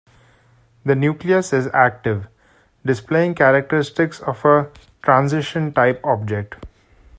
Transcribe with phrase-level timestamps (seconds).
[0.83, 2.25] The nucleus is active,
[2.83, 4.71] displaying characteristics of a
[5.03, 6.55] "transition" type object.